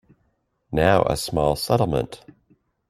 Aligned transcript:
Now 0.71 1.03
a 1.03 1.15
small 1.15 1.55
settlement. 1.55 2.25